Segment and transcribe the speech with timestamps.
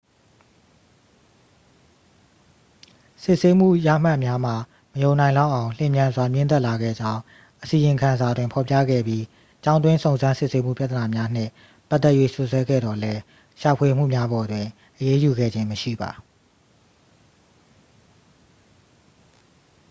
[3.23, 4.55] စစ်ဆေးမှုရမှတ်များမှာ
[4.93, 7.21] မယုံနိုင်လောက်အောင် လျင်မြန်စွာ မြင့်တက်လာခဲ့ကြောင်း
[7.61, 9.23] အစီရင်ခံစာတွင်ဖော်ပြခဲ့ပြီး
[9.63, 11.51] ကျောင်းတွင်းစုံစမ်းစစ်ဆေးမှုပြဿနာများနှင့်
[11.89, 13.21] ပတ်သက်၍ စွပ်စွဲခဲ့သော်လည်း
[13.61, 14.65] ရှာဖွေမှုများပေါ်တွင်
[14.97, 16.11] အရေးယူခဲ့ခြင်းမရှိပါ